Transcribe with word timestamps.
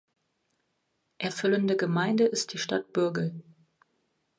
Erfüllende 1.19 1.77
Gemeinde 1.77 2.23
ist 2.25 2.53
die 2.53 2.57
Stadt 2.57 2.91
Bürgel. 2.91 3.43